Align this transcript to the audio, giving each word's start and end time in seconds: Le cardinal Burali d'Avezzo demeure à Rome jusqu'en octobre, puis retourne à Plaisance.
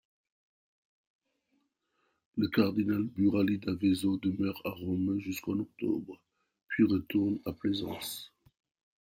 Le 2.35 2.47
cardinal 2.47 3.03
Burali 3.03 3.59
d'Avezzo 3.59 4.17
demeure 4.17 4.59
à 4.65 4.71
Rome 4.71 5.19
jusqu'en 5.19 5.59
octobre, 5.59 6.19
puis 6.69 6.85
retourne 6.85 7.37
à 7.45 7.53
Plaisance. 7.53 8.33